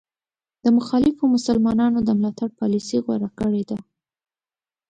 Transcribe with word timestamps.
د 0.63 0.65
مخالفو 0.77 1.23
مسلمانانو 1.35 1.99
د 2.03 2.09
ملاتړ 2.19 2.49
پالیسي 2.59 2.97
غوره 3.05 3.29
کړې 3.39 3.63
ده. 3.69 3.77